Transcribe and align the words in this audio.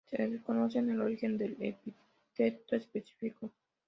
Se 0.09 0.27
desconoce 0.27 0.79
el 0.79 0.99
origen 0.99 1.37
del 1.37 1.55
epíteto 1.59 2.75
específico. 2.75 3.51